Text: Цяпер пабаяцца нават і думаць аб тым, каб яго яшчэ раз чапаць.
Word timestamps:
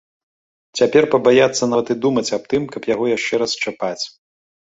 Цяпер 0.79 1.03
пабаяцца 1.15 1.63
нават 1.73 1.87
і 1.95 1.97
думаць 2.07 2.33
аб 2.39 2.43
тым, 2.55 2.63
каб 2.73 2.89
яго 2.93 3.05
яшчэ 3.17 3.33
раз 3.45 3.51
чапаць. 3.63 4.01